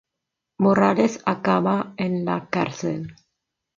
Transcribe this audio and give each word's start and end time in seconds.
Morales 0.57 1.21
acaba 1.25 1.93
en 1.95 2.25
la 2.25 2.49
cárcel. 2.49 3.13